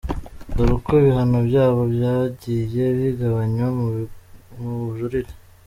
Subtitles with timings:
[0.55, 3.67] Dore uko ibihano byabo byagiye bigabanywa
[4.59, 5.31] mu bujurire:.